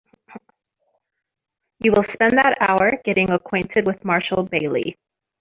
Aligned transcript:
You 1.77 1.91
will 1.91 2.01
spend 2.01 2.39
that 2.39 2.59
hour 2.59 2.97
getting 3.03 3.29
acquainted 3.29 3.85
with 3.85 4.03
Marshall 4.03 4.41
Bailey. 4.41 4.97